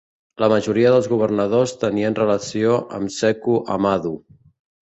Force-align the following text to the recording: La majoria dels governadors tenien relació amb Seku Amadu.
La 0.43 0.47
majoria 0.53 0.93
dels 0.95 1.09
governadors 1.11 1.75
tenien 1.85 2.17
relació 2.21 2.81
amb 3.01 3.15
Seku 3.19 3.63
Amadu. 3.77 4.17